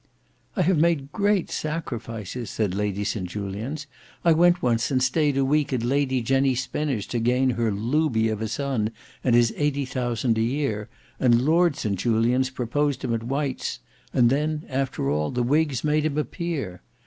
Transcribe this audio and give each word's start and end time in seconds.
"I 0.55 0.63
have 0.63 0.79
made 0.79 1.11
great 1.11 1.51
sacrifices," 1.51 2.49
said 2.49 2.73
Lady 2.73 3.03
St 3.03 3.29
Julians. 3.29 3.85
"I 4.25 4.31
went 4.33 4.63
once 4.63 4.89
and 4.89 4.97
stayed 5.03 5.37
a 5.37 5.45
week 5.45 5.71
at 5.73 5.83
Lady 5.83 6.23
Jenny 6.23 6.55
Spinner's 6.55 7.05
to 7.05 7.19
gain 7.19 7.51
her 7.51 7.69
looby 7.71 8.27
of 8.29 8.41
a 8.41 8.47
son 8.47 8.89
and 9.23 9.35
his 9.35 9.53
eighty 9.55 9.85
thousand 9.85 10.39
a 10.39 10.41
year, 10.41 10.89
and 11.19 11.43
Lord 11.45 11.75
St 11.75 11.99
Julians 11.99 12.49
proposed 12.49 13.03
him 13.03 13.13
at 13.13 13.21
White's; 13.21 13.77
and 14.11 14.31
then 14.31 14.63
after 14.69 15.07
all 15.07 15.29
the 15.29 15.43
whigs 15.43 15.83
made 15.83 16.07
him 16.07 16.17
a 16.17 16.23
peer! 16.25 16.81